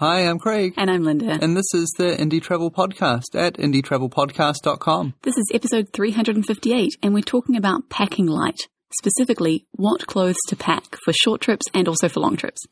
[0.00, 0.72] Hi, I'm Craig.
[0.78, 1.38] And I'm Linda.
[1.42, 5.12] And this is the Indie Travel Podcast at indietravelpodcast.com.
[5.20, 8.60] This is episode 358, and we're talking about packing light,
[8.98, 12.62] specifically what clothes to pack for short trips and also for long trips.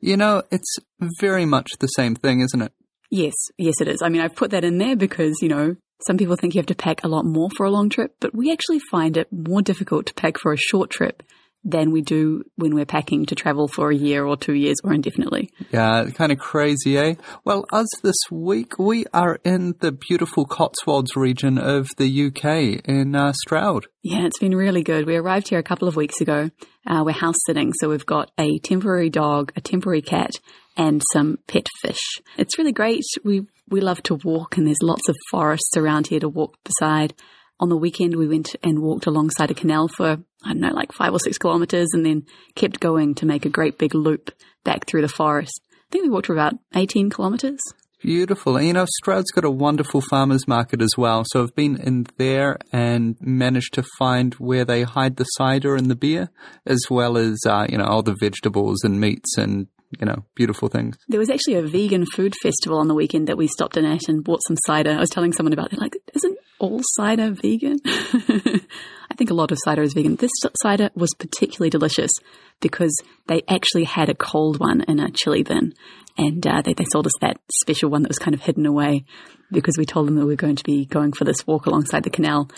[0.00, 0.76] You know, it's
[1.20, 2.72] very much the same thing, isn't it?
[3.12, 4.02] Yes, yes, it is.
[4.02, 6.66] I mean, I've put that in there because, you know, some people think you have
[6.66, 9.62] to pack a lot more for a long trip, but we actually find it more
[9.62, 11.22] difficult to pack for a short trip
[11.64, 14.92] than we do when we're packing to travel for a year or two years or
[14.92, 15.50] indefinitely.
[15.70, 17.14] Yeah, kind of crazy, eh?
[17.44, 23.14] Well, us this week, we are in the beautiful Cotswolds region of the UK in
[23.14, 23.86] uh, Stroud.
[24.02, 25.06] Yeah, it's been really good.
[25.06, 26.50] We arrived here a couple of weeks ago.
[26.86, 30.32] Uh, we're house sitting, so we've got a temporary dog, a temporary cat,
[30.76, 32.00] and some pet fish.
[32.36, 33.02] It's really great.
[33.24, 37.14] We we love to walk, and there's lots of forests around here to walk beside
[37.62, 40.90] on the weekend, we went and walked alongside a canal for, I don't know, like
[40.90, 42.26] five or six kilometres and then
[42.56, 44.32] kept going to make a great big loop
[44.64, 45.60] back through the forest.
[45.72, 47.60] I think we walked for about 18 kilometres.
[48.00, 48.56] Beautiful.
[48.56, 51.22] And you know, Stroud's got a wonderful farmers market as well.
[51.24, 55.88] So I've been in there and managed to find where they hide the cider and
[55.88, 56.30] the beer,
[56.66, 60.68] as well as, uh, you know, all the vegetables and meats and you know, beautiful
[60.68, 60.96] things.
[61.08, 64.08] There was actually a vegan food festival on the weekend that we stopped in at
[64.08, 64.92] and bought some cider.
[64.92, 67.78] I was telling someone about it, like, isn't all cider vegan?
[67.84, 70.16] I think a lot of cider is vegan.
[70.16, 70.30] This
[70.62, 72.10] cider was particularly delicious
[72.60, 75.74] because they actually had a cold one in a chili bin.
[76.16, 79.04] And uh, they, they sold us that special one that was kind of hidden away
[79.50, 82.04] because we told them that we were going to be going for this walk alongside
[82.04, 82.48] the canal.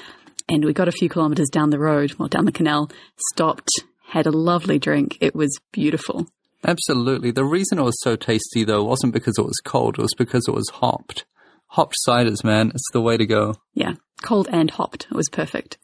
[0.49, 2.91] And we got a few kilometers down the road, well, down the canal,
[3.33, 3.71] stopped,
[4.07, 5.17] had a lovely drink.
[5.21, 6.27] It was beautiful.
[6.65, 7.31] Absolutely.
[7.31, 10.49] The reason it was so tasty, though, wasn't because it was cold, it was because
[10.49, 11.25] it was hopped.
[11.69, 13.57] Hopped ciders, man, it's the way to go.
[13.75, 15.07] Yeah, cold and hopped.
[15.11, 15.79] It was perfect.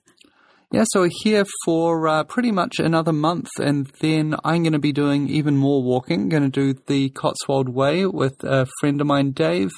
[0.73, 4.79] Yeah, so we're here for uh, pretty much another month, and then I'm going to
[4.79, 6.29] be doing even more walking.
[6.29, 9.71] Going to do the Cotswold Way with a friend of mine, Dave,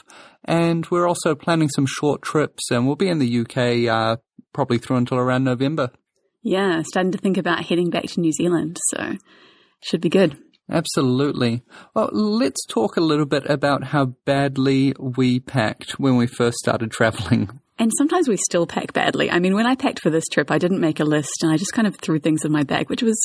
[0.45, 4.17] and we're also planning some short trips, and we'll be in the UK uh,
[4.53, 5.91] probably through until around November.
[6.43, 9.17] Yeah, starting to think about heading back to New Zealand, so
[9.81, 10.37] should be good.
[10.71, 11.63] Absolutely.
[11.95, 16.91] Well, let's talk a little bit about how badly we packed when we first started
[16.91, 17.51] traveling.
[17.79, 19.29] And sometimes we still pack badly.
[19.29, 21.57] I mean, when I packed for this trip, I didn't make a list and I
[21.57, 23.19] just kind of threw things in my bag, which was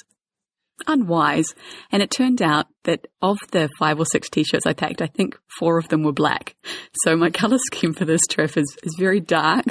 [0.87, 1.53] unwise.
[1.91, 5.07] And it turned out that of the five or six t shirts I packed, I
[5.07, 6.55] think four of them were black.
[7.03, 9.65] So my color scheme for this trip is, is very dark.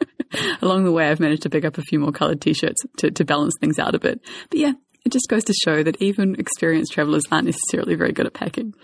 [0.62, 3.10] Along the way, I've managed to pick up a few more colored t shirts to,
[3.10, 4.20] to balance things out a bit.
[4.48, 4.72] But yeah,
[5.04, 8.74] it just goes to show that even experienced travelers aren't necessarily very good at packing.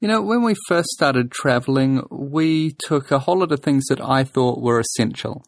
[0.00, 4.00] You know, when we first started traveling, we took a whole lot of things that
[4.00, 5.44] I thought were essential.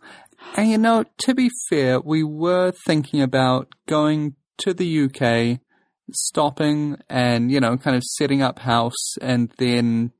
[0.57, 5.61] And you know, to be fair, we were thinking about going to the UK,
[6.13, 10.13] stopping and, you know, kind of setting up house and then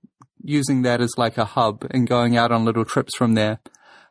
[0.43, 3.61] using that as like a hub and going out on little trips from there.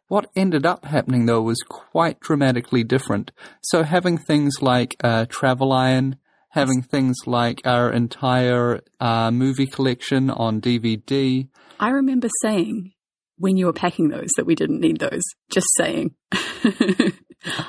[0.09, 3.31] What ended up happening though was quite dramatically different.
[3.61, 6.17] So having things like uh, Travel Iron,
[6.49, 11.47] having things like our entire uh, movie collection on DVD.
[11.79, 12.93] I remember saying
[13.37, 15.21] when you were packing those that we didn't need those.
[15.51, 16.15] Just saying.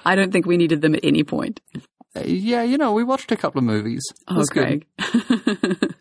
[0.05, 1.61] I don't think we needed them at any point.
[2.17, 4.03] Uh, yeah, you know, we watched a couple of movies.
[4.29, 4.87] Oh, Greg.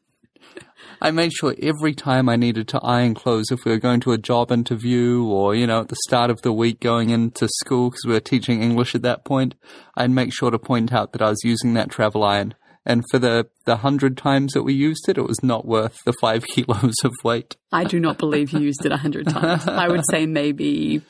[1.02, 4.12] I made sure every time I needed to iron clothes, if we were going to
[4.12, 7.90] a job interview or, you know, at the start of the week going into school
[7.90, 9.56] because we were teaching English at that point,
[9.96, 12.56] I'd make sure to point out that I was using that travel iron.
[12.86, 16.14] And for the, the hundred times that we used it, it was not worth the
[16.20, 17.56] five kilos of weight.
[17.72, 19.68] I do not believe you used it a hundred times.
[19.68, 21.02] I would say maybe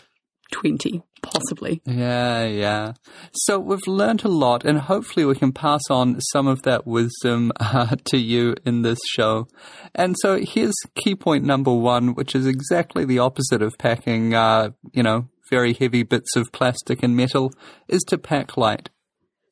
[0.51, 1.81] 20, possibly.
[1.85, 2.93] Yeah, yeah.
[3.33, 7.51] So we've learned a lot, and hopefully we can pass on some of that wisdom
[7.59, 9.47] uh, to you in this show.
[9.95, 14.71] And so here's key point number one, which is exactly the opposite of packing, uh,
[14.93, 17.51] you know, very heavy bits of plastic and metal,
[17.87, 18.89] is to pack light.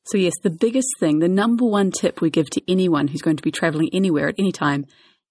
[0.06, 3.36] So, yes, the biggest thing, the number one tip we give to anyone who's going
[3.36, 4.86] to be traveling anywhere at any time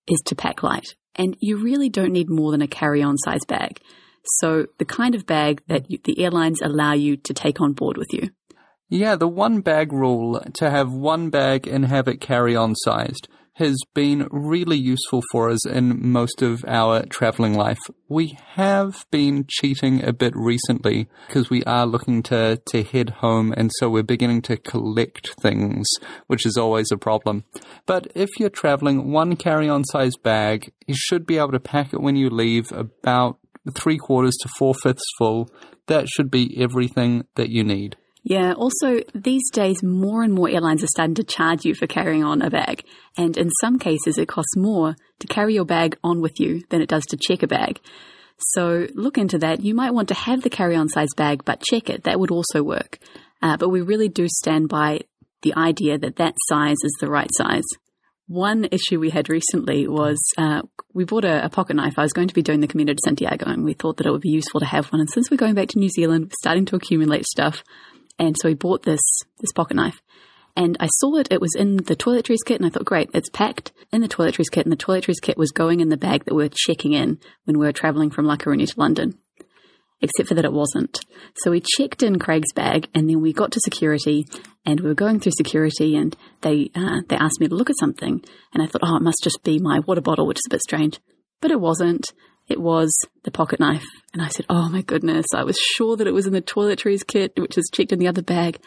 [0.07, 0.85] is to pack light.
[1.15, 3.79] And you really don't need more than a carry on size bag.
[4.39, 7.97] So the kind of bag that you, the airlines allow you to take on board
[7.97, 8.29] with you.
[8.89, 13.27] Yeah, the one bag rule to have one bag and have it carry on sized
[13.57, 17.79] has been really useful for us in most of our traveling life.
[18.07, 23.53] We have been cheating a bit recently because we are looking to, to head home
[23.57, 25.87] and so we're beginning to collect things,
[26.27, 27.45] which is always a problem.
[27.87, 31.93] But if you're traveling one carry on size bag, you should be able to pack
[31.93, 33.39] it when you leave about
[33.71, 35.49] three quarters to four fifths full.
[35.87, 37.95] That should be everything that you need.
[38.23, 42.25] Yeah, also, these days, more and more airlines are starting to charge you for carrying
[42.25, 42.83] on a bag.
[43.17, 46.81] And in some cases, it costs more to carry your bag on with you than
[46.81, 47.79] it does to check a bag.
[48.37, 49.63] So look into that.
[49.63, 52.03] You might want to have the carry on size bag, but check it.
[52.03, 52.99] That would also work.
[53.41, 55.01] Uh, but we really do stand by
[55.41, 57.63] the idea that that size is the right size.
[58.27, 60.63] One issue we had recently was uh,
[60.93, 61.93] we bought a, a, pocket knife.
[61.97, 64.11] I was going to be doing the Camino de Santiago, and we thought that it
[64.11, 64.99] would be useful to have one.
[64.99, 67.63] And since we're going back to New Zealand, we're starting to accumulate stuff,
[68.19, 68.99] and so we bought this
[69.39, 70.01] this pocket knife.
[70.57, 73.29] And I saw it; it was in the toiletries kit, and I thought, great, it's
[73.29, 76.33] packed in the toiletries kit, and the toiletries kit was going in the bag that
[76.33, 79.17] we were checking in when we were traveling from La Coruña to London
[80.01, 80.99] except for that it wasn't.
[81.37, 84.25] So we checked in Craig's bag, and then we got to security,
[84.65, 87.79] and we were going through security, and they uh, they asked me to look at
[87.79, 88.21] something,
[88.53, 90.61] and I thought, oh, it must just be my water bottle, which is a bit
[90.61, 90.99] strange,
[91.41, 92.05] but it wasn't.
[92.47, 96.07] It was the pocket knife, and I said, oh my goodness, I was sure that
[96.07, 98.59] it was in the toiletries kit, which was checked in the other bag,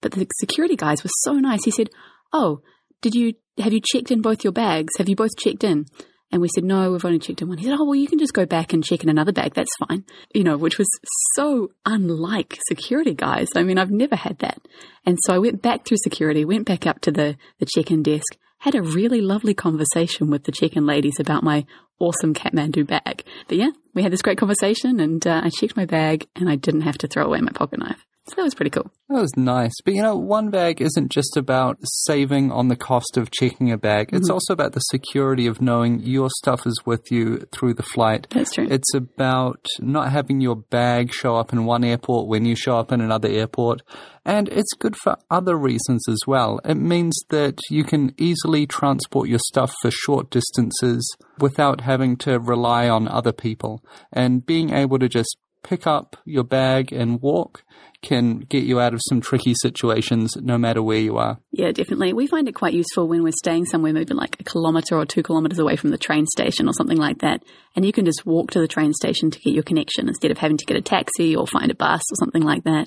[0.00, 1.64] but the security guys were so nice.
[1.64, 1.90] He said,
[2.32, 2.62] oh,
[3.02, 4.94] did you have you checked in both your bags?
[4.98, 5.86] Have you both checked in?
[6.30, 7.56] And we said, no, we've only checked in one.
[7.58, 9.54] He said, oh, well, you can just go back and check in another bag.
[9.54, 10.04] That's fine.
[10.34, 10.88] You know, which was
[11.34, 13.48] so unlike security guys.
[13.56, 14.60] I mean, I've never had that.
[15.06, 18.36] And so I went back through security, went back up to the, the check-in desk,
[18.58, 21.64] had a really lovely conversation with the check-in ladies about my
[21.98, 23.24] awesome Kathmandu bag.
[23.46, 26.56] But yeah, we had this great conversation and uh, I checked my bag and I
[26.56, 28.04] didn't have to throw away my pocket knife.
[28.28, 28.90] So that was pretty cool.
[29.08, 29.72] That was nice.
[29.84, 33.78] But you know, one bag isn't just about saving on the cost of checking a
[33.78, 34.10] bag.
[34.12, 34.34] It's mm-hmm.
[34.34, 38.26] also about the security of knowing your stuff is with you through the flight.
[38.30, 38.68] That's true.
[38.70, 42.92] It's about not having your bag show up in one airport when you show up
[42.92, 43.80] in another airport.
[44.26, 46.60] And it's good for other reasons as well.
[46.62, 52.38] It means that you can easily transport your stuff for short distances without having to
[52.38, 53.82] rely on other people.
[54.12, 57.64] And being able to just pick up your bag and walk
[58.02, 61.38] can get you out of some tricky situations no matter where you are.
[61.50, 62.12] Yeah, definitely.
[62.12, 65.22] We find it quite useful when we're staying somewhere maybe like a kilometre or two
[65.22, 67.42] kilometres away from the train station or something like that.
[67.74, 70.38] And you can just walk to the train station to get your connection instead of
[70.38, 72.86] having to get a taxi or find a bus or something like that.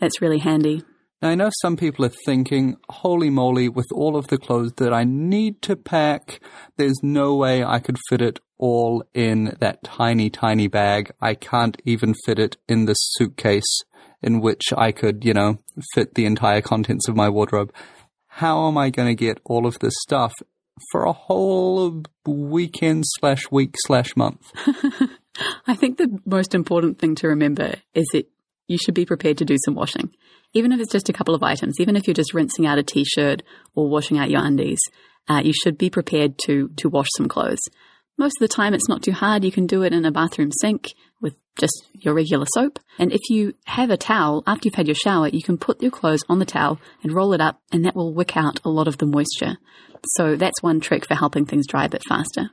[0.00, 0.82] That's really handy.
[1.22, 4.92] Now, I know some people are thinking, holy moly, with all of the clothes that
[4.92, 6.40] I need to pack,
[6.76, 11.10] there's no way I could fit it all in that tiny, tiny bag.
[11.20, 13.80] I can't even fit it in the suitcase
[14.22, 15.58] in which I could, you know,
[15.94, 17.74] fit the entire contents of my wardrobe.
[18.28, 20.32] How am I going to get all of this stuff
[20.92, 24.40] for a whole weekend slash week slash month?
[25.66, 28.30] I think the most important thing to remember is that
[28.68, 30.14] you should be prepared to do some washing.
[30.54, 32.84] Even if it's just a couple of items, even if you're just rinsing out a
[32.84, 33.42] t-shirt
[33.74, 34.78] or washing out your undies,
[35.28, 37.60] uh, you should be prepared to to wash some clothes.
[38.18, 39.44] Most of the time, it's not too hard.
[39.44, 42.78] You can do it in a bathroom sink with just your regular soap.
[42.98, 45.90] And if you have a towel, after you've had your shower, you can put your
[45.90, 48.88] clothes on the towel and roll it up, and that will wick out a lot
[48.88, 49.56] of the moisture.
[50.16, 52.50] So that's one trick for helping things dry a bit faster.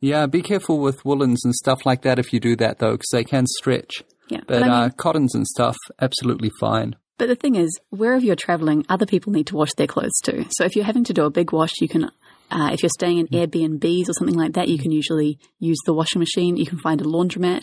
[0.00, 3.08] Yeah, be careful with woolens and stuff like that if you do that, though, because
[3.10, 4.02] they can stretch.
[4.28, 6.96] Yeah, but, but I mean, uh, cottons and stuff, absolutely fine.
[7.16, 10.46] But the thing is, wherever you're traveling, other people need to wash their clothes too.
[10.50, 12.10] So if you're having to do a big wash, you can
[12.50, 15.94] uh, if you're staying in Airbnbs or something like that, you can usually use the
[15.94, 16.56] washing machine.
[16.56, 17.62] You can find a laundromat.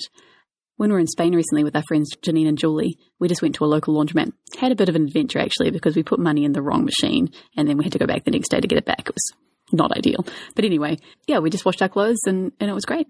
[0.77, 3.55] When we were in Spain recently with our friends Janine and Julie, we just went
[3.55, 4.31] to a local laundromat.
[4.57, 7.29] Had a bit of an adventure actually because we put money in the wrong machine
[7.55, 9.01] and then we had to go back the next day to get it back.
[9.01, 9.33] It was
[9.71, 10.25] not ideal.
[10.55, 13.07] But anyway, yeah, we just washed our clothes and, and it was great.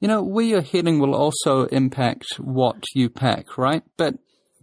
[0.00, 3.82] You know, where you're heading will also impact what you pack, right?
[3.96, 4.16] But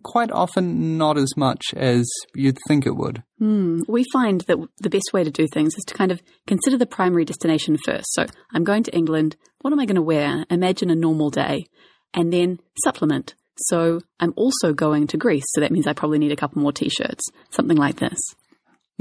[0.04, 3.24] quite often not as much as you'd think it would.
[3.42, 6.78] Mm, we find that the best way to do things is to kind of consider
[6.78, 8.08] the primary destination first.
[8.14, 9.36] So I'm going to England.
[9.62, 10.46] What am I going to wear?
[10.50, 11.66] Imagine a normal day.
[12.14, 13.36] And then supplement.
[13.56, 15.46] So I'm also going to Greece.
[15.50, 18.20] So that means I probably need a couple more t shirts, something like this.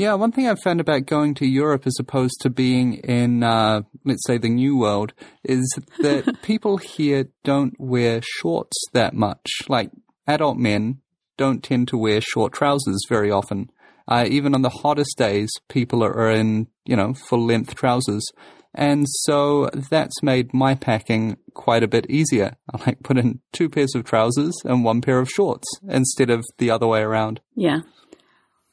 [0.00, 3.82] Yeah, one thing I've found about going to Europe as opposed to being in, uh,
[4.04, 5.12] let's say, the New World
[5.44, 9.46] is that people here don't wear shorts that much.
[9.68, 9.90] Like,
[10.30, 11.00] adult men
[11.36, 13.70] don't tend to wear short trousers very often.
[14.06, 18.24] Uh, even on the hottest days, people are in, you know, full length trousers.
[18.74, 22.56] And so that's made my packing quite a bit easier.
[22.72, 26.44] I like put in two pairs of trousers and one pair of shorts instead of
[26.58, 27.40] the other way around.
[27.56, 27.80] Yeah.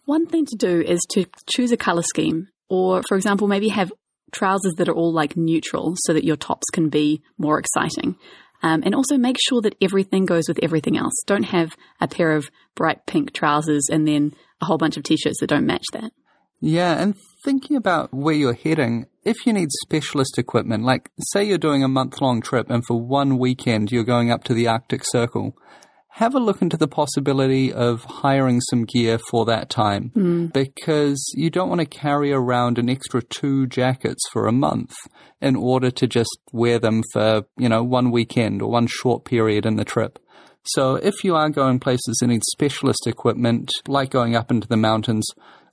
[0.06, 3.92] One thing to do is to choose a color scheme, or for example, maybe have
[4.32, 8.16] trousers that are all like neutral so that your tops can be more exciting.
[8.64, 11.14] Um, and also make sure that everything goes with everything else.
[11.26, 15.16] Don't have a pair of bright pink trousers and then a whole bunch of t
[15.16, 16.12] shirts that don't match that.
[16.60, 21.60] Yeah, and thinking about where you're heading, if you need specialist equipment, like say you're
[21.60, 25.04] doing a month long trip and for one weekend you're going up to the Arctic
[25.06, 25.56] Circle,
[26.22, 30.46] have a look into the possibility of hiring some gear for that time Hmm.
[30.48, 34.94] because you don't want to carry around an extra two jackets for a month
[35.42, 39.66] in order to just wear them for, you know, one weekend or one short period
[39.66, 40.18] in the trip.
[40.76, 44.76] So if you are going places that need specialist equipment, like going up into the
[44.76, 45.26] mountains,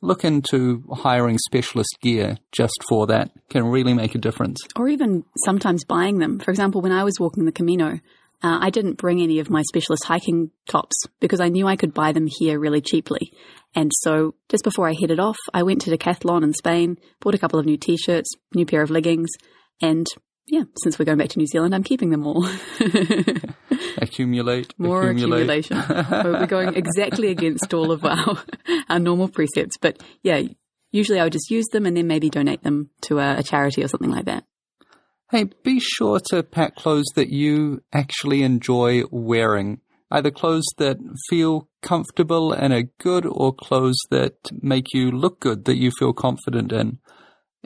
[0.02, 3.30] look into hiring specialist gear just for that.
[3.48, 4.58] Can really make a difference.
[4.76, 6.38] or even sometimes buying them.
[6.38, 7.98] For example, when I was walking the Camino,
[8.44, 11.94] uh, I didn't bring any of my specialist hiking tops because I knew I could
[11.94, 13.32] buy them here really cheaply.
[13.74, 17.38] And so just before I headed off, I went to Decathlon in Spain, bought a
[17.38, 19.30] couple of new t-shirts, new pair of leggings,
[19.82, 20.06] and
[20.46, 22.46] yeah, since we're going back to New Zealand, I'm keeping them all.
[23.96, 25.70] Accumulate, More accumulate.
[25.70, 26.06] accumulation.
[26.10, 28.42] We're we're going exactly against all of our,
[28.88, 29.76] our normal precepts.
[29.78, 30.42] But yeah,
[30.92, 33.82] usually I would just use them and then maybe donate them to a, a charity
[33.82, 34.44] or something like that.
[35.30, 39.80] Hey, be sure to pack clothes that you actually enjoy wearing.
[40.10, 40.98] Either clothes that
[41.30, 46.12] feel comfortable and are good or clothes that make you look good, that you feel
[46.12, 46.98] confident in.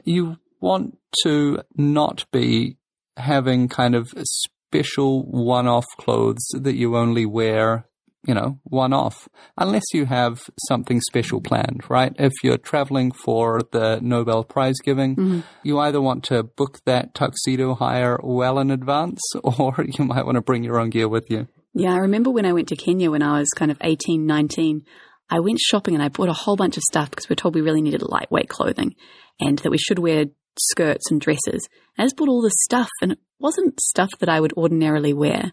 [0.05, 2.77] You want to not be
[3.17, 7.88] having kind of special one off clothes that you only wear,
[8.27, 12.13] you know, one off, unless you have something special planned, right?
[12.19, 15.39] If you're traveling for the Nobel Prize giving, mm-hmm.
[15.63, 20.35] you either want to book that tuxedo hire well in advance or you might want
[20.35, 21.47] to bring your own gear with you.
[21.73, 24.83] Yeah, I remember when I went to Kenya when I was kind of 18, 19,
[25.29, 27.55] I went shopping and I bought a whole bunch of stuff because we are told
[27.55, 28.95] we really needed lightweight clothing
[29.39, 30.25] and that we should wear
[30.59, 31.69] skirts and dresses.
[31.97, 35.51] I just bought all this stuff and it wasn't stuff that I would ordinarily wear,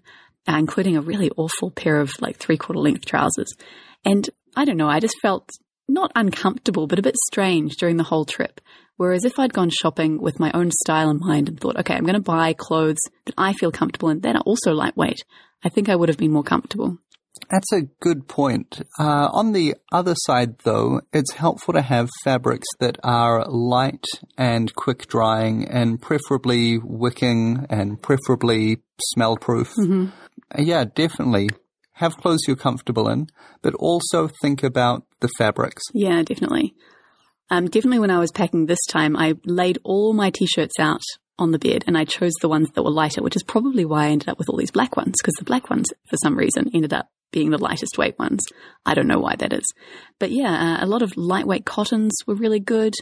[0.48, 3.52] including a really awful pair of like three quarter length trousers.
[4.04, 5.50] And I don't know, I just felt
[5.88, 8.60] not uncomfortable, but a bit strange during the whole trip.
[8.96, 12.04] Whereas if I'd gone shopping with my own style in mind and thought, okay, I'm
[12.04, 15.22] going to buy clothes that I feel comfortable in that are also lightweight,
[15.62, 16.98] I think I would have been more comfortable.
[17.50, 18.82] That's a good point.
[18.98, 24.04] Uh, on the other side, though, it's helpful to have fabrics that are light
[24.36, 28.78] and quick drying and preferably wicking and preferably
[29.12, 29.72] smell proof.
[30.58, 31.50] Yeah, definitely.
[31.92, 33.28] Have clothes you're comfortable in,
[33.62, 35.82] but also think about the fabrics.
[35.94, 36.74] Yeah, definitely.
[37.48, 41.02] Um, definitely when I was packing this time, I laid all my t-shirts out
[41.38, 44.06] on the bed and I chose the ones that were lighter, which is probably why
[44.06, 46.70] I ended up with all these black ones because the black ones, for some reason,
[46.74, 48.40] ended up being the lightest weight ones.
[48.84, 49.64] I don't know why that is.
[50.18, 52.94] But yeah, uh, a lot of lightweight cottons were really good.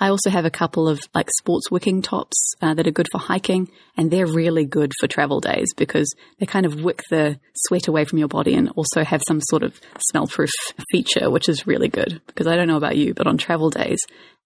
[0.00, 3.18] I also have a couple of like sports wicking tops uh, that are good for
[3.18, 7.86] hiking, and they're really good for travel days because they kind of wick the sweat
[7.86, 10.50] away from your body and also have some sort of smell proof
[10.90, 12.20] feature, which is really good.
[12.26, 14.00] Because I don't know about you, but on travel days,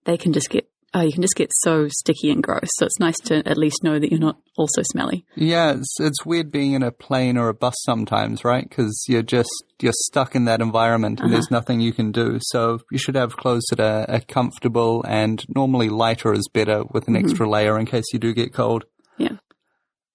[0.04, 2.68] they can just get oh, you can just get so sticky and gross.
[2.76, 5.24] So it's nice to at least know that you're not also smelly.
[5.34, 8.68] Yeah, it's, it's weird being in a plane or a bus sometimes, right?
[8.68, 11.56] Because you're just you're stuck in that environment and there's uh-huh.
[11.56, 12.38] nothing you can do.
[12.40, 17.06] So you should have clothes that are, are comfortable and normally lighter is better with
[17.06, 17.26] an mm-hmm.
[17.26, 18.84] extra layer in case you do get cold.
[19.18, 19.36] Yeah.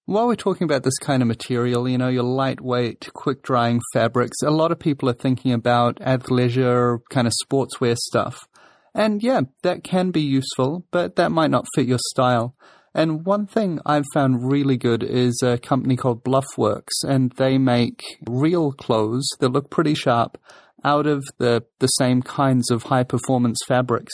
[0.06, 4.36] While we're talking about this kind of material, you know, your lightweight, quick drying fabrics,
[4.42, 8.46] a lot of people are thinking about athleisure kind of sportswear stuff.
[8.94, 12.54] And yeah, that can be useful, but that might not fit your style.
[12.94, 18.04] And one thing I've found really good is a company called Bluffworks, and they make
[18.28, 20.38] real clothes that look pretty sharp
[20.84, 24.12] out of the, the same kinds of high performance fabrics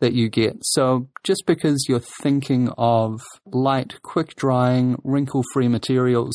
[0.00, 0.56] that you get.
[0.62, 6.34] So just because you're thinking of light, quick drying, wrinkle free materials,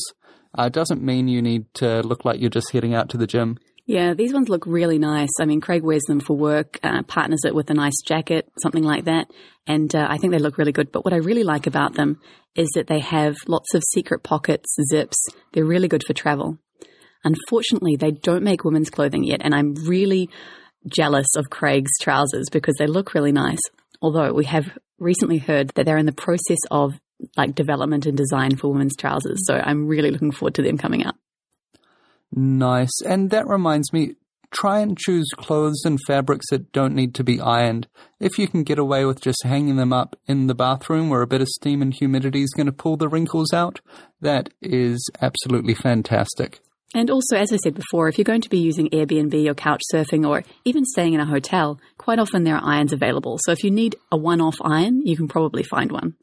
[0.58, 3.58] uh, doesn't mean you need to look like you're just heading out to the gym.
[3.89, 5.31] Yeah, these ones look really nice.
[5.39, 8.84] I mean, Craig wears them for work, uh, partners it with a nice jacket, something
[8.84, 9.31] like that.
[9.65, 10.91] And uh, I think they look really good.
[10.91, 12.19] But what I really like about them
[12.55, 15.17] is that they have lots of secret pockets, zips.
[15.53, 16.60] They're really good for travel.
[17.24, 19.41] Unfortunately, they don't make women's clothing yet.
[19.43, 20.29] And I'm really
[20.88, 23.58] jealous of Craig's trousers because they look really nice.
[24.03, 26.93] Although we have recently heard that they're in the process of
[27.36, 29.48] like development and design for women's trousers.
[29.48, 31.15] So I'm really looking forward to them coming out.
[32.31, 33.01] Nice.
[33.05, 34.15] And that reminds me,
[34.51, 37.88] try and choose clothes and fabrics that don't need to be ironed.
[38.19, 41.27] If you can get away with just hanging them up in the bathroom where a
[41.27, 43.79] bit of steam and humidity is going to pull the wrinkles out,
[44.21, 46.59] that is absolutely fantastic.
[46.95, 49.81] And also, as I said before, if you're going to be using Airbnb or couch
[49.93, 53.38] surfing or even staying in a hotel, quite often there are irons available.
[53.45, 56.15] So if you need a one off iron, you can probably find one.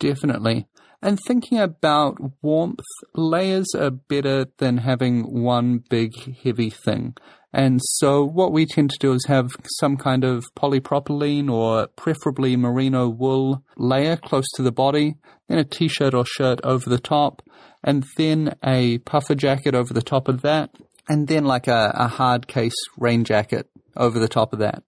[0.00, 0.66] Definitely.
[1.04, 2.78] And thinking about warmth,
[3.14, 7.14] layers are better than having one big heavy thing.
[7.52, 12.56] And so what we tend to do is have some kind of polypropylene or preferably
[12.56, 17.42] merino wool layer close to the body, then a t-shirt or shirt over the top,
[17.82, 20.70] and then a puffer jacket over the top of that.
[21.06, 24.82] and then like a, a hard case rain jacket over the top of that.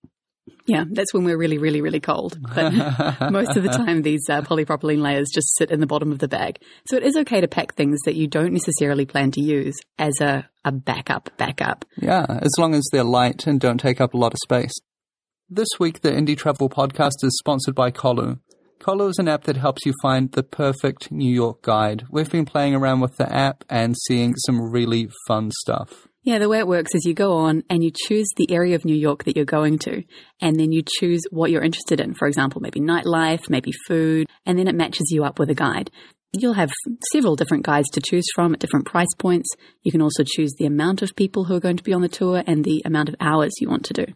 [0.67, 2.38] Yeah, that's when we're really, really, really cold.
[2.55, 2.73] But
[3.31, 6.29] most of the time, these uh, polypropylene layers just sit in the bottom of the
[6.29, 6.59] bag.
[6.87, 10.21] So it is okay to pack things that you don't necessarily plan to use as
[10.21, 11.85] a, a backup backup.
[11.97, 14.73] Yeah, as long as they're light and don't take up a lot of space.
[15.49, 18.41] This week, the Indie Travel Podcast is sponsored by Kolu.
[18.81, 22.05] Kolu is an app that helps you find the perfect New York guide.
[22.11, 26.09] We've been playing around with the app and seeing some really fun stuff.
[26.26, 28.85] Yeah, the way it works is you go on and you choose the area of
[28.85, 30.02] New York that you're going to,
[30.40, 32.14] and then you choose what you're interested in.
[32.14, 35.88] For example, maybe nightlife, maybe food, and then it matches you up with a guide.
[36.33, 36.73] You'll have
[37.12, 39.49] several different guides to choose from at different price points.
[39.85, 42.09] You can also choose the amount of people who are going to be on the
[42.09, 44.06] tour and the amount of hours you want to do.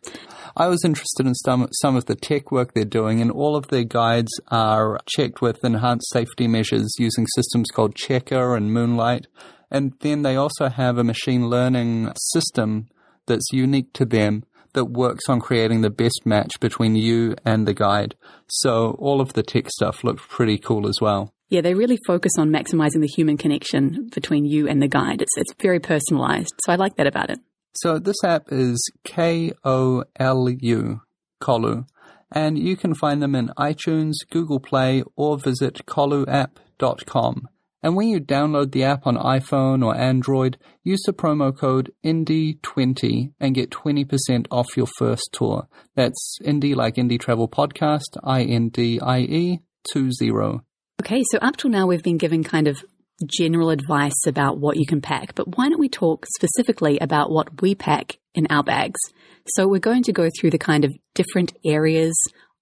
[0.56, 3.68] I was interested in some, some of the tech work they're doing, and all of
[3.68, 9.28] their guides are checked with enhanced safety measures using systems called Checkr and Moonlight.
[9.70, 12.88] And then they also have a machine learning system
[13.26, 17.74] that's unique to them that works on creating the best match between you and the
[17.74, 18.14] guide.
[18.48, 21.32] So all of the tech stuff looks pretty cool as well.
[21.48, 25.20] Yeah, they really focus on maximizing the human connection between you and the guide.
[25.20, 26.54] It's it's very personalized.
[26.64, 27.40] So I like that about it.
[27.74, 31.00] So this app is K O L U,
[31.40, 31.86] Kolu,
[32.30, 37.48] and you can find them in iTunes, Google Play, or visit koluapp.com.
[37.82, 43.32] And when you download the app on iPhone or Android, use the promo code INDIE20
[43.40, 45.66] and get 20% off your first tour.
[45.96, 49.60] That's Indie like Indie Travel Podcast, I N D I E
[49.92, 50.60] 20.
[51.00, 52.84] Okay, so up till now we've been giving kind of
[53.26, 57.62] general advice about what you can pack, but why don't we talk specifically about what
[57.62, 59.00] we pack in our bags?
[59.46, 62.14] So we're going to go through the kind of different areas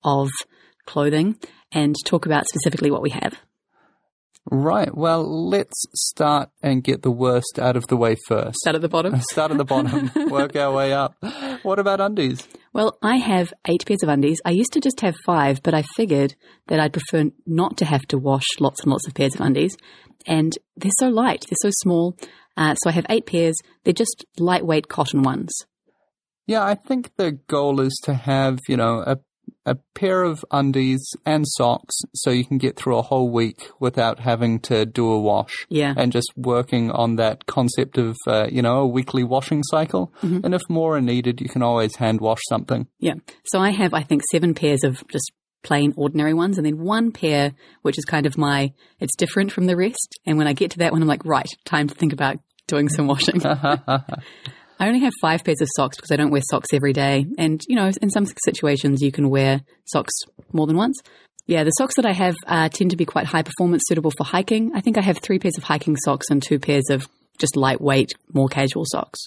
[0.04, 0.30] of
[0.86, 1.36] clothing
[1.72, 3.34] and talk about specifically what we have.
[4.50, 4.94] Right.
[4.96, 8.58] Well, let's start and get the worst out of the way first.
[8.60, 9.20] Start at the bottom.
[9.30, 11.16] Start at the bottom, work our way up.
[11.62, 12.48] What about undies?
[12.72, 14.40] Well, I have eight pairs of undies.
[14.44, 16.34] I used to just have five, but I figured
[16.68, 19.76] that I'd prefer not to have to wash lots and lots of pairs of undies.
[20.26, 22.16] And they're so light, they're so small.
[22.56, 23.56] Uh, so I have eight pairs.
[23.84, 25.52] They're just lightweight cotton ones.
[26.46, 29.18] Yeah, I think the goal is to have, you know, a
[29.68, 34.20] a pair of undies and socks so you can get through a whole week without
[34.20, 35.66] having to do a wash.
[35.68, 35.94] Yeah.
[35.96, 40.12] And just working on that concept of, uh, you know, a weekly washing cycle.
[40.22, 40.40] Mm-hmm.
[40.44, 42.86] And if more are needed, you can always hand wash something.
[42.98, 43.14] Yeah.
[43.44, 45.30] So I have, I think, seven pairs of just
[45.62, 47.52] plain ordinary ones and then one pair
[47.82, 50.78] which is kind of my it's different from the rest and when i get to
[50.78, 53.40] that one i'm like right time to think about doing some washing
[54.78, 57.26] I only have five pairs of socks because I don't wear socks every day.
[57.36, 60.12] And, you know, in some situations you can wear socks
[60.52, 61.00] more than once.
[61.46, 64.24] Yeah, the socks that I have uh, tend to be quite high performance, suitable for
[64.24, 64.72] hiking.
[64.74, 67.08] I think I have three pairs of hiking socks and two pairs of
[67.40, 69.20] just lightweight, more casual socks.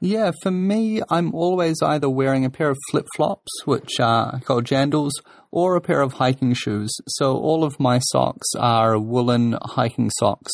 [0.00, 4.64] Yeah, for me, I'm always either wearing a pair of flip flops, which are called
[4.64, 5.12] jandals,
[5.50, 6.94] or a pair of hiking shoes.
[7.08, 10.52] So all of my socks are woolen hiking socks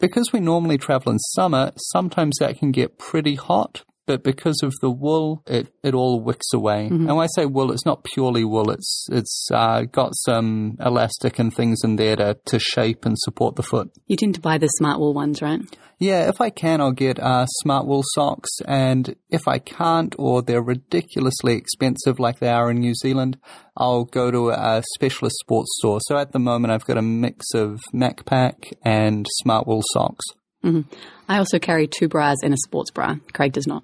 [0.00, 4.72] because we normally travel in summer, sometimes that can get pretty hot, but because of
[4.80, 6.86] the wool, it, it all wicks away.
[6.86, 7.08] Mm-hmm.
[7.08, 8.70] And when I say wool, it's not purely wool.
[8.70, 13.56] It's it's uh, got some elastic and things in there to, to shape and support
[13.56, 13.92] the foot.
[14.06, 15.60] You tend to buy the Smartwool ones, right?
[15.98, 18.48] Yeah, if I can, I'll get uh, Smartwool socks.
[18.66, 23.36] And if I can't, or they're ridiculously expensive like they are in New Zealand,
[23.76, 25.98] I'll go to a specialist sports store.
[26.06, 30.24] So at the moment, I've got a mix of Macpac and Smartwool socks.
[30.64, 30.92] Mm-hmm.
[31.28, 33.16] I also carry two bras and a sports bra.
[33.34, 33.82] Craig does not.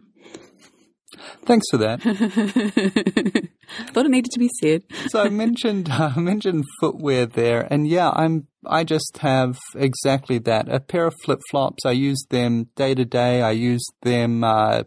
[1.44, 2.00] Thanks for that.
[3.92, 4.82] Thought it needed to be said.
[5.08, 10.68] so I mentioned uh, mentioned footwear there, and yeah, I'm I just have exactly that.
[10.68, 11.84] A pair of flip flops.
[11.84, 13.42] I use them day to day.
[13.42, 14.84] I use them, uh,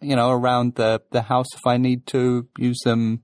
[0.00, 2.48] you know, around the the house if I need to.
[2.58, 3.22] Use them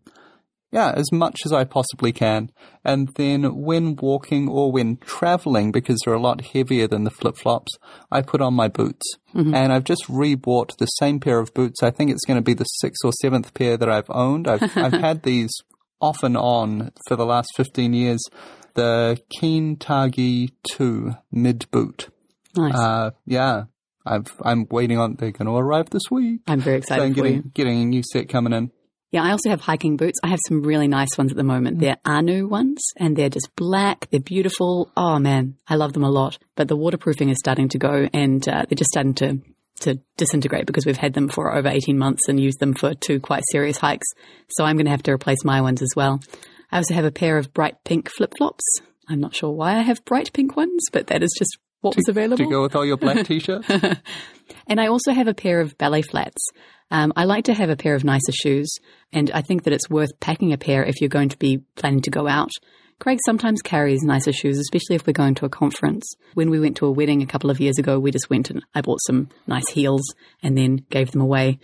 [0.75, 2.51] yeah, as much as I possibly can.
[2.85, 7.37] And then when walking or when traveling, because they're a lot heavier than the flip
[7.37, 7.79] flops,
[8.11, 9.07] I put on my boots.
[9.37, 9.55] Mm-hmm.
[9.55, 11.85] And I've just rebought the same pair of boots.
[11.85, 14.49] I think it's going to be the sixth or seventh pair that I've owned.
[14.49, 15.53] I've, I've had these
[16.01, 18.21] off and on for the last 15 years.
[18.75, 22.09] The Keen Targhee 2 mid boot.
[22.57, 22.75] Nice.
[22.75, 23.65] Uh, yeah.
[24.05, 26.41] I've, I'm waiting on, they're going to arrive this week.
[26.49, 27.51] I'm very excited so I'm getting, you.
[27.55, 28.73] getting a new set coming in.
[29.15, 30.19] Yeah, I also have hiking boots.
[30.25, 31.79] I have some really nice ones at the moment.
[31.79, 34.09] They're Ahnu ones and they're just black.
[34.11, 34.91] They're beautiful.
[34.97, 36.37] Oh man, I love them a lot.
[36.57, 39.39] But the waterproofing is starting to go and uh, they're just starting to
[39.83, 43.21] to disintegrate because we've had them for over 18 months and used them for two
[43.21, 44.09] quite serious hikes.
[44.49, 46.21] So I'm going to have to replace my ones as well.
[46.73, 48.65] I also have a pair of bright pink flip flops.
[49.09, 52.09] I'm not sure why I have bright pink ones, but that is just what was
[52.09, 52.45] available.
[52.45, 53.69] To go with all your black t-shirts?
[54.67, 56.43] and I also have a pair of ballet flats.
[56.91, 58.73] Um, I like to have a pair of nicer shoes,
[59.13, 62.03] and I think that it's worth packing a pair if you're going to be planning
[62.03, 62.51] to go out.
[63.01, 66.05] Craig sometimes carries nicer shoes, especially if we're going to a conference.
[66.35, 68.65] When we went to a wedding a couple of years ago, we just went and
[68.75, 70.03] I bought some nice heels
[70.43, 71.59] and then gave them away.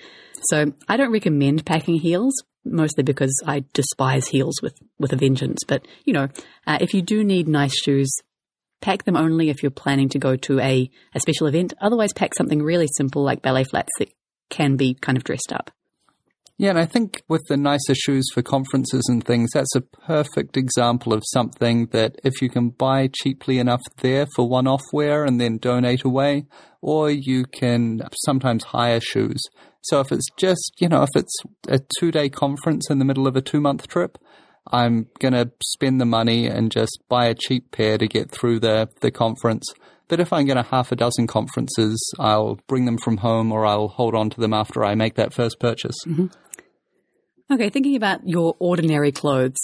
[0.49, 5.61] So I don't recommend packing heels, mostly because I despise heels with, with a vengeance.
[5.67, 6.29] But, you know,
[6.67, 8.13] uh, if you do need nice shoes,
[8.81, 11.75] pack them only if you're planning to go to a, a special event.
[11.81, 14.09] Otherwise, pack something really simple like ballet flats that
[14.49, 15.71] can be kind of dressed up.
[16.61, 20.59] Yeah, and I think with the nicer shoes for conferences and things, that's a perfect
[20.59, 25.25] example of something that if you can buy cheaply enough there for one off wear
[25.25, 26.45] and then donate away,
[26.83, 29.41] or you can sometimes hire shoes.
[29.85, 31.35] So if it's just, you know, if it's
[31.67, 34.19] a two day conference in the middle of a two month trip,
[34.67, 38.61] I'm going to spend the money and just buy a cheap pair to get through
[38.61, 39.65] the, the conference.
[40.09, 43.65] But if I get a half a dozen conferences, I'll bring them from home or
[43.65, 45.97] I'll hold on to them after I make that first purchase.
[46.07, 46.27] Mm-hmm.
[47.53, 49.59] Okay, thinking about your ordinary clothes,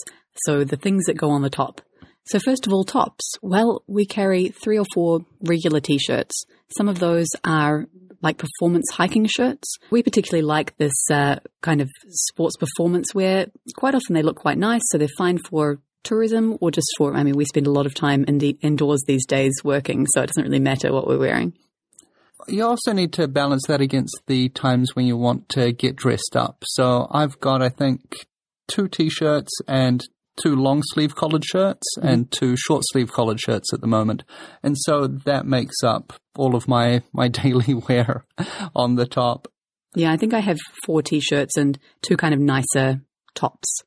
[0.45, 1.81] so the things that go on the top.
[2.27, 3.35] So, first of all, tops.
[3.43, 6.45] Well, we carry three or four regular t shirts.
[6.77, 7.87] Some of those are
[8.23, 9.77] like performance hiking shirts.
[9.91, 13.47] We particularly like this uh, kind of sports performance wear.
[13.77, 17.23] Quite often they look quite nice, so they're fine for tourism or just for, I
[17.23, 20.29] mean, we spend a lot of time in the, indoors these days working, so it
[20.29, 21.53] doesn't really matter what we're wearing
[22.49, 26.37] you also need to balance that against the times when you want to get dressed
[26.37, 26.63] up.
[26.67, 28.27] So I've got, I think,
[28.69, 30.07] two t-shirts and
[30.42, 32.09] two long sleeve collared shirts mm-hmm.
[32.09, 34.25] and two short sleeve collared shirts at the moment.
[34.62, 38.25] And so that makes up all of my, my daily wear
[38.75, 39.49] on the top.
[39.94, 43.01] Yeah, I think I have four t-shirts and two kind of nicer
[43.35, 43.83] tops.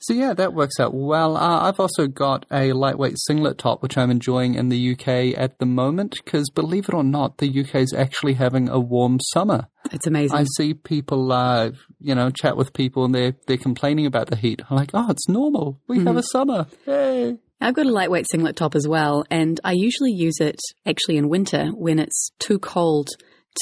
[0.00, 1.36] So yeah, that works out well.
[1.36, 5.58] Uh, I've also got a lightweight singlet top, which I'm enjoying in the UK at
[5.58, 9.66] the moment, because believe it or not, the UK is actually having a warm summer.
[9.92, 10.38] It's amazing.
[10.38, 14.36] I see people, uh, you know, chat with people and they're, they're complaining about the
[14.36, 14.62] heat.
[14.70, 15.78] I'm like, oh, it's normal.
[15.86, 16.06] We mm-hmm.
[16.06, 16.66] have a summer.
[16.86, 17.38] Yay.
[17.60, 21.28] I've got a lightweight singlet top as well, and I usually use it actually in
[21.28, 23.08] winter when it's too cold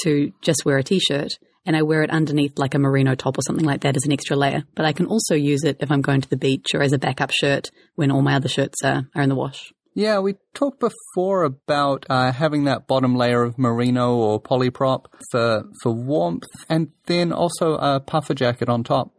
[0.05, 1.33] to just wear a t-shirt
[1.69, 4.13] and I wear it underneath like a merino top or something like that as an
[4.13, 4.65] extra layer.
[4.75, 6.99] But I can also use it if I'm going to the beach or as a
[6.99, 9.71] backup shirt when all my other shirts are, are in the wash.
[9.95, 15.65] Yeah, we talked before about uh, having that bottom layer of merino or polyprop for
[15.83, 19.13] for warmth, and then also a puffer jacket on top.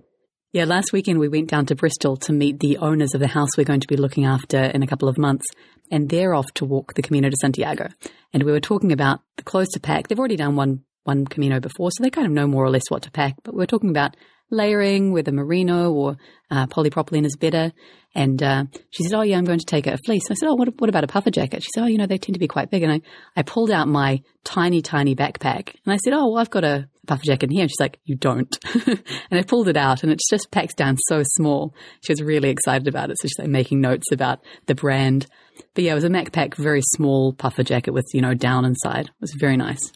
[0.51, 3.49] Yeah, last weekend we went down to Bristol to meet the owners of the house
[3.57, 5.45] we're going to be looking after in a couple of months,
[5.91, 7.89] and they're off to walk the Camino de Santiago.
[8.33, 10.07] And we were talking about the clothes to pack.
[10.07, 12.89] They've already done one one Camino before, so they kind of know more or less
[12.89, 13.35] what to pack.
[13.43, 14.15] But we're talking about
[14.51, 16.17] layering, whether merino or
[16.51, 17.71] uh, polypropylene is better.
[18.15, 20.55] And uh, she said, "Oh yeah, I'm going to take a fleece." I said, "Oh,
[20.55, 22.47] what, what about a puffer jacket?" She said, "Oh, you know, they tend to be
[22.47, 23.01] quite big." And I,
[23.35, 26.89] I pulled out my tiny, tiny backpack, and I said, "Oh, well, I've got a
[27.05, 28.57] puffer jacket in here." And she's like, "You don't."
[28.87, 28.99] and
[29.39, 31.75] I pulled it out, and it just packs down so small.
[32.01, 35.27] She was really excited about it, so she's like making notes about the brand.
[35.75, 39.05] But yeah, it was a Macpac, very small puffer jacket with you know down inside.
[39.05, 39.91] It was very nice.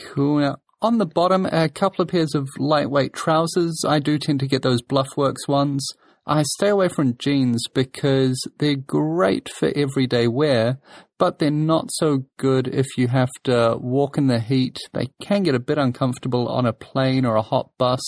[0.00, 0.56] Cool.
[0.80, 3.84] on the bottom, a couple of pairs of lightweight trousers.
[3.86, 5.86] I do tend to get those Bluffworks ones.
[6.26, 10.78] I stay away from jeans because they're great for everyday wear,
[11.18, 14.78] but they're not so good if you have to walk in the heat.
[14.92, 18.00] They can get a bit uncomfortable on a plane or a hot bus,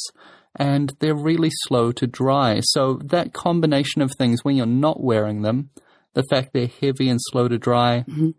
[0.54, 2.60] and they're really slow to dry.
[2.62, 5.70] So that combination of things when you're not wearing them,
[6.14, 8.30] the fact they're heavy and slow to dry, mm-hmm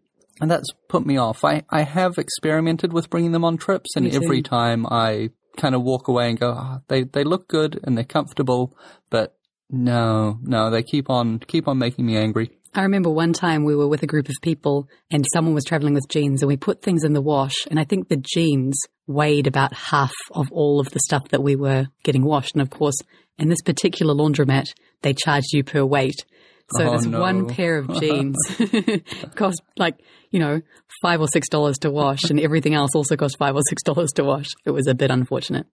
[0.42, 1.44] and that's put me off.
[1.44, 5.84] I, I have experimented with bringing them on trips, and every time I kind of
[5.84, 8.78] walk away and go, oh, they they look good and they're comfortable,
[9.10, 9.36] but
[9.70, 12.52] no, no, they keep on keep on making me angry.
[12.74, 15.94] I remember one time we were with a group of people and someone was traveling
[15.94, 19.48] with jeans and we put things in the wash and I think the jeans weighed
[19.48, 22.54] about half of all of the stuff that we were getting washed.
[22.54, 22.96] And of course,
[23.38, 26.26] in this particular laundromat, they charged you per weight.
[26.72, 27.22] So oh, this no.
[27.22, 28.36] one pair of jeans
[29.36, 30.00] cost like,
[30.32, 30.62] you know,
[31.02, 34.12] five or six dollars to wash and everything else also cost five or six dollars
[34.16, 34.50] to wash.
[34.66, 35.68] It was a bit unfortunate.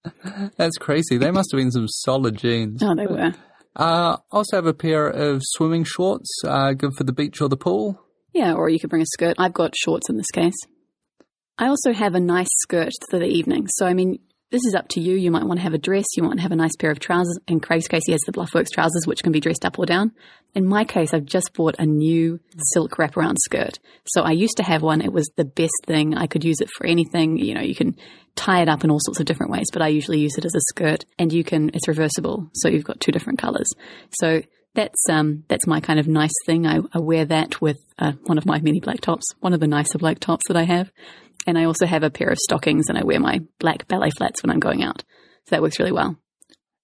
[0.57, 1.17] That's crazy.
[1.17, 2.83] They must have been some solid jeans.
[2.83, 3.33] Oh, they were.
[3.75, 7.57] Uh, also have a pair of swimming shorts, uh, good for the beach or the
[7.57, 7.99] pool.
[8.35, 9.37] Yeah, or you could bring a skirt.
[9.39, 10.55] I've got shorts in this case.
[11.59, 13.67] I also have a nice skirt for the evening.
[13.69, 14.19] So, I mean,
[14.53, 15.17] this is up to you.
[15.17, 17.39] You might want to have a dress, you might have a nice pair of trousers.
[17.49, 20.13] In Craig's case, he has the Bluffworks trousers, which can be dressed up or down.
[20.55, 22.39] In my case, I've just bought a new
[22.73, 23.79] silk wraparound skirt.
[24.07, 25.01] So I used to have one.
[25.01, 26.15] It was the best thing.
[26.15, 27.39] I could use it for anything.
[27.39, 27.97] You know, you can
[28.37, 30.55] tie it up in all sorts of different ways, but I usually use it as
[30.55, 32.51] a skirt and you can, it's reversible.
[32.53, 33.71] So you've got two different colors.
[34.21, 34.43] So
[34.75, 36.67] that's um that's my kind of nice thing.
[36.67, 39.67] I, I wear that with uh, one of my many black tops, one of the
[39.67, 40.91] nicer black tops that I have,
[41.47, 44.43] and I also have a pair of stockings, and I wear my black ballet flats
[44.43, 45.03] when I'm going out.
[45.47, 46.17] So that works really well.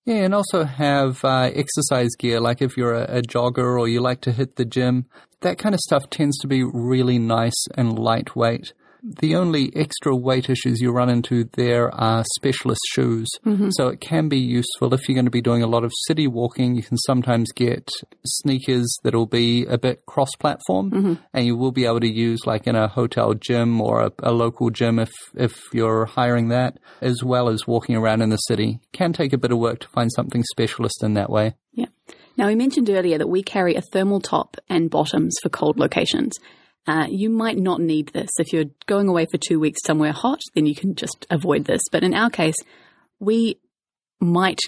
[0.05, 4.01] Yeah, and also have uh, exercise gear, like if you're a, a, jogger or you
[4.01, 5.05] like to hit the gym.
[5.42, 8.73] That kind of stuff tends to be really nice and lightweight.
[9.02, 13.28] The only extra weight issues you run into there are specialist shoes.
[13.44, 13.70] Mm-hmm.
[13.70, 16.26] So it can be useful if you're going to be doing a lot of city
[16.26, 16.74] walking.
[16.74, 17.88] You can sometimes get
[18.24, 21.14] sneakers that'll be a bit cross platform mm-hmm.
[21.32, 24.32] and you will be able to use like in a hotel gym or a, a
[24.32, 28.80] local gym if, if you're hiring that, as well as walking around in the city.
[28.92, 31.54] Can take a bit of work to find something specialist in that way.
[31.72, 31.87] Yeah.
[32.37, 36.38] Now, we mentioned earlier that we carry a thermal top and bottoms for cold locations.
[36.88, 38.31] Uh, you might not need this.
[38.38, 41.83] If you're going away for two weeks somewhere hot, then you can just avoid this.
[41.92, 42.57] But in our case,
[43.20, 43.61] we
[44.20, 44.61] might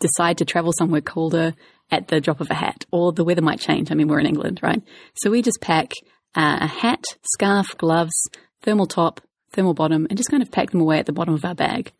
[0.00, 1.54] decide to travel somewhere colder
[1.92, 3.90] at the drop of a hat, or the weather might change.
[3.90, 4.82] I mean, we're in England, right?
[5.14, 5.92] So we just pack
[6.34, 7.04] uh, a hat,
[7.34, 8.28] scarf, gloves,
[8.62, 9.20] thermal top,
[9.52, 11.92] thermal bottom, and just kind of pack them away at the bottom of our bag.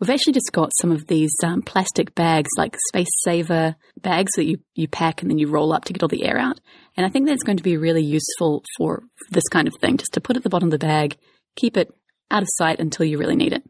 [0.00, 4.44] We've actually just got some of these um, plastic bags, like space saver bags that
[4.44, 6.60] you, you pack and then you roll up to get all the air out.
[6.96, 10.12] And I think that's going to be really useful for this kind of thing, just
[10.12, 11.16] to put at the bottom of the bag,
[11.56, 11.92] keep it
[12.30, 13.64] out of sight until you really need it.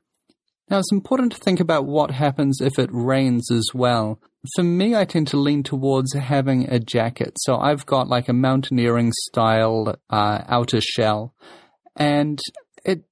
[0.70, 4.20] Now, it's important to think about what happens if it rains as well.
[4.54, 7.38] For me, I tend to lean towards having a jacket.
[7.38, 11.34] So I've got like a mountaineering style uh, outer shell,
[11.96, 12.38] and
[12.84, 13.04] it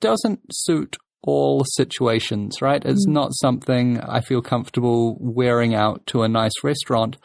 [0.00, 2.84] doesn't suit all situations, right?
[2.84, 3.12] It's mm.
[3.12, 7.18] not something I feel comfortable wearing out to a nice restaurant,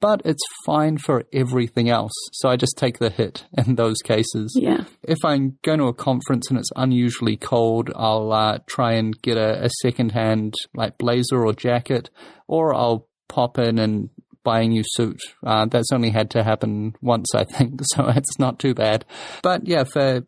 [0.00, 2.12] but it's fine for everything else.
[2.32, 4.52] So I just take the hit in those cases.
[4.54, 4.84] Yeah.
[5.02, 9.36] If I'm going to a conference and it's unusually cold, I'll uh, try and get
[9.36, 12.10] a, a secondhand like blazer or jacket,
[12.46, 14.10] or I'll pop in and
[14.42, 15.20] buy a new suit.
[15.44, 19.04] Uh, that's only had to happen once, I think, so it's not too bad.
[19.42, 20.26] But yeah, for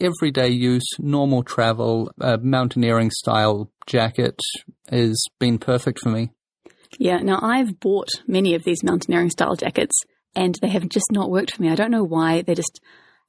[0.00, 4.40] everyday use, normal travel, mountaineering style jacket
[4.90, 6.30] has been perfect for me.
[6.98, 9.94] Yeah, now I've bought many of these mountaineering style jackets
[10.34, 11.70] and they have just not worked for me.
[11.70, 12.42] I don't know why.
[12.42, 12.80] They just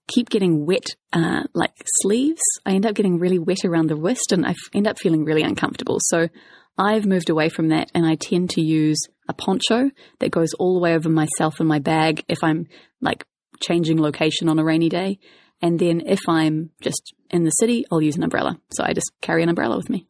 [0.07, 2.41] keep getting wet, uh, like sleeves.
[2.65, 5.43] I end up getting really wet around the wrist and I end up feeling really
[5.43, 5.97] uncomfortable.
[5.99, 6.29] So
[6.77, 10.75] I've moved away from that and I tend to use a poncho that goes all
[10.75, 12.67] the way over myself and my bag if I'm
[13.01, 13.25] like
[13.61, 15.19] changing location on a rainy day.
[15.61, 18.59] And then if I'm just in the city, I'll use an umbrella.
[18.71, 20.07] So I just carry an umbrella with me.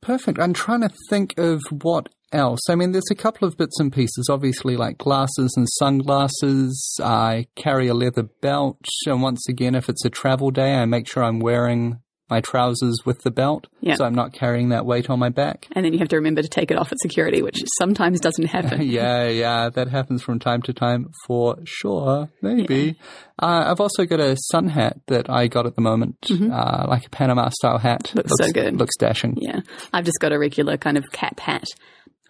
[0.00, 0.38] Perfect.
[0.38, 2.60] I'm trying to think of what else.
[2.68, 6.98] I mean, there's a couple of bits and pieces, obviously, like glasses and sunglasses.
[7.02, 8.84] I carry a leather belt.
[9.06, 12.00] And once again, if it's a travel day, I make sure I'm wearing
[12.30, 13.96] my trousers with the belt, yeah.
[13.96, 15.66] so I'm not carrying that weight on my back.
[15.72, 18.44] And then you have to remember to take it off at security, which sometimes doesn't
[18.56, 18.82] happen.
[18.82, 22.30] yeah, yeah, that happens from time to time for sure.
[22.40, 22.96] Maybe.
[22.96, 23.46] Yeah.
[23.46, 26.52] Uh, I've also got a sun hat that I got at the moment, mm-hmm.
[26.52, 28.12] uh, like a Panama style hat.
[28.14, 28.76] Looks, looks so good.
[28.76, 29.36] Looks dashing.
[29.38, 29.60] Yeah,
[29.92, 31.64] I've just got a regular kind of cap hat.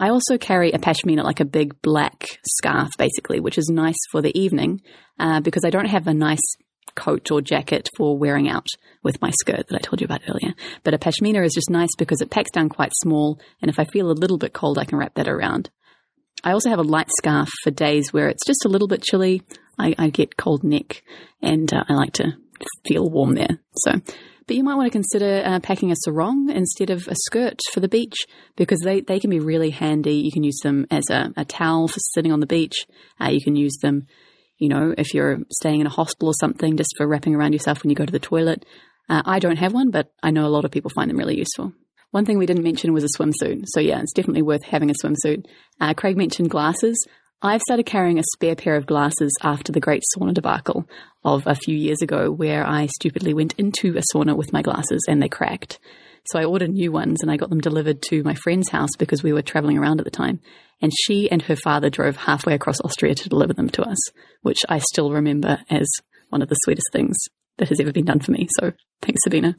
[0.00, 4.20] I also carry a pashmina, like a big black scarf, basically, which is nice for
[4.20, 4.82] the evening
[5.20, 6.42] uh, because I don't have a nice
[6.94, 8.66] coat or jacket for wearing out
[9.02, 10.54] with my skirt that I told you about earlier.
[10.82, 13.84] But a pashmina is just nice because it packs down quite small, and if I
[13.84, 15.70] feel a little bit cold, I can wrap that around.
[16.42, 19.42] I also have a light scarf for days where it's just a little bit chilly.
[19.78, 21.02] I, I get cold neck,
[21.42, 22.36] and uh, I like to
[22.86, 23.58] feel warm there.
[23.76, 24.00] So,
[24.46, 27.80] but you might want to consider uh, packing a sarong instead of a skirt for
[27.80, 28.14] the beach
[28.56, 30.16] because they, they can be really handy.
[30.16, 32.86] You can use them as a, a towel for sitting on the beach.
[33.20, 34.06] Uh, you can use them
[34.58, 37.82] you know, if you're staying in a hostel or something, just for wrapping around yourself
[37.82, 38.64] when you go to the toilet.
[39.08, 41.36] Uh, I don't have one, but I know a lot of people find them really
[41.36, 41.72] useful.
[42.10, 43.64] One thing we didn't mention was a swimsuit.
[43.66, 45.44] So, yeah, it's definitely worth having a swimsuit.
[45.80, 46.96] Uh, Craig mentioned glasses.
[47.42, 50.88] I've started carrying a spare pair of glasses after the great sauna debacle
[51.24, 55.04] of a few years ago, where I stupidly went into a sauna with my glasses
[55.08, 55.78] and they cracked.
[56.26, 59.22] So I ordered new ones and I got them delivered to my friend's house because
[59.22, 60.40] we were traveling around at the time.
[60.80, 63.98] And she and her father drove halfway across Austria to deliver them to us,
[64.42, 65.86] which I still remember as
[66.30, 67.16] one of the sweetest things
[67.58, 68.48] that has ever been done for me.
[68.58, 69.56] So thanks, Sabina.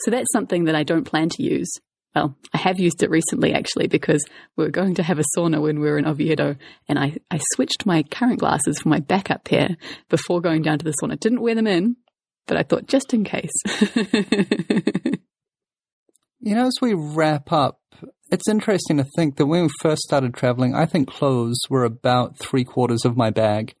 [0.00, 1.70] So that's something that I don't plan to use.
[2.14, 4.24] Well, I have used it recently actually because
[4.56, 6.56] we were going to have a sauna when we were in Oviedo
[6.88, 9.76] and I, I switched my current glasses for my backup pair
[10.08, 11.18] before going down to the sauna.
[11.18, 11.96] Didn't wear them in,
[12.46, 13.52] but I thought just in case.
[16.42, 17.80] You know, as we wrap up,
[18.32, 22.38] it's interesting to think that when we first started traveling, I think clothes were about
[22.38, 23.74] three quarters of my bag.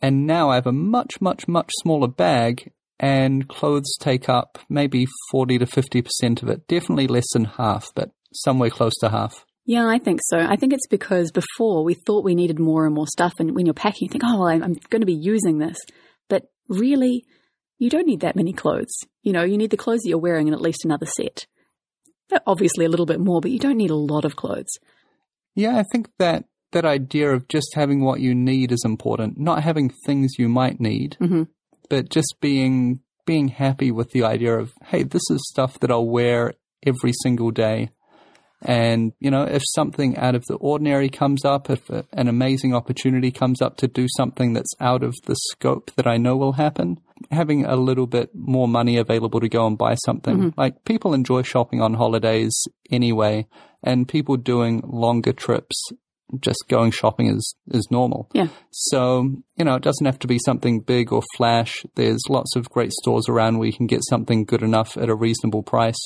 [0.00, 5.06] And now I have a much, much, much smaller bag, and clothes take up maybe
[5.30, 6.66] 40 to 50% of it.
[6.66, 9.44] Definitely less than half, but somewhere close to half.
[9.64, 10.38] Yeah, I think so.
[10.38, 13.64] I think it's because before we thought we needed more and more stuff, and when
[13.64, 15.78] you're packing, you think, oh, well, I'm, going to be using this.
[16.28, 17.24] But really,
[17.78, 18.92] you don't need that many clothes.
[19.22, 21.46] You know, you need the clothes that you're wearing and at least another set.
[22.46, 24.78] Obviously, a little bit more, but you don't need a lot of clothes.
[25.54, 29.38] Yeah, I think that that idea of just having what you need is important.
[29.38, 31.44] Not having things you might need, mm-hmm.
[31.88, 36.08] but just being being happy with the idea of, hey, this is stuff that I'll
[36.08, 37.90] wear every single day.
[38.60, 42.74] And, you know, if something out of the ordinary comes up, if a, an amazing
[42.74, 46.52] opportunity comes up to do something that's out of the scope that I know will
[46.52, 46.98] happen,
[47.30, 50.36] having a little bit more money available to go and buy something.
[50.36, 50.60] Mm-hmm.
[50.60, 52.54] Like people enjoy shopping on holidays
[52.90, 53.46] anyway,
[53.82, 55.76] and people doing longer trips
[56.40, 58.28] just going shopping is is normal.
[58.32, 58.48] Yeah.
[58.70, 61.84] So, you know, it doesn't have to be something big or flash.
[61.94, 65.14] There's lots of great stores around where you can get something good enough at a
[65.14, 65.98] reasonable price.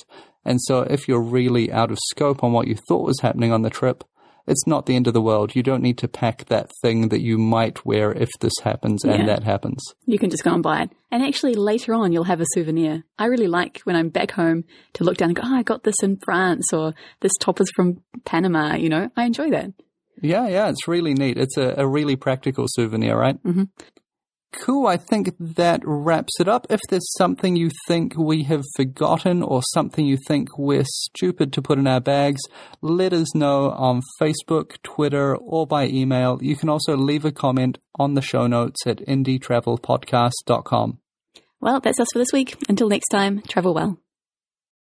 [0.45, 3.63] And so if you're really out of scope on what you thought was happening on
[3.63, 4.05] the trip,
[4.47, 5.55] it's not the end of the world.
[5.57, 9.29] You don't need to pack that thing that you might wear if this happens and
[9.29, 9.83] that happens.
[10.07, 10.91] You can just go and buy it.
[11.11, 13.05] And actually, later on, you'll have a souvenir.
[13.19, 15.83] I really like when I'm back home to look down and go, oh, I got
[15.85, 18.75] this in France or this top is from Panama.
[18.77, 19.73] You know, I enjoy that.
[20.23, 21.37] Yeah, yeah, it's really neat.
[21.37, 23.43] It's a, a really practical souvenir, right?
[23.43, 23.69] Mhm.
[24.59, 24.87] Cool.
[24.87, 26.67] I think that wraps it up.
[26.71, 31.63] If there's something you think we have forgotten or something you think we're stupid to
[31.63, 32.41] put in our bags,
[32.81, 36.39] let us know on Facebook, Twitter, or by email.
[36.41, 40.99] You can also leave a comment on the show notes at indietravelpodcast.com.
[41.61, 42.57] Well, that's us for this week.
[42.69, 43.99] Until next time, travel well.